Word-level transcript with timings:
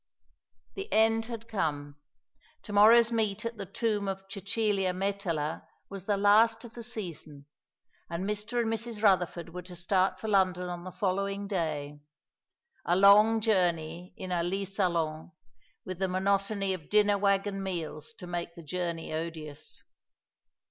The 0.73 0.91
end 0.91 1.25
had 1.25 1.47
come. 1.47 1.95
To 2.63 2.73
morrow's 2.73 3.11
meet 3.11 3.45
at 3.45 3.57
the 3.57 3.67
tomb 3.67 4.07
of 4.07 4.23
Cecilia 4.31 4.93
Metella 4.93 5.67
was 5.91 6.05
the 6.05 6.17
last 6.17 6.65
of 6.65 6.73
the 6.73 6.81
season; 6.81 7.45
and 8.09 8.25
Mr. 8.25 8.59
and 8.59 8.73
Mrs. 8.73 9.03
Rutherford 9.03 9.49
were 9.53 9.61
to 9.61 9.75
start 9.75 10.19
for 10.19 10.27
London 10.27 10.69
on 10.69 10.85
the 10.85 10.91
following 10.91 11.47
day 11.47 11.99
a 12.83 12.95
long 12.95 13.41
journey 13.41 14.15
in 14.17 14.31
a 14.31 14.41
lit 14.41 14.69
salon, 14.69 15.33
with 15.85 15.99
the 15.99 16.07
monotony 16.07 16.73
of 16.73 16.89
dinner 16.89 17.19
wagon 17.19 17.61
meals 17.61 18.11
to 18.13 18.25
make 18.25 18.55
the 18.55 18.63
journey 18.63 19.13
odious. 19.13 19.83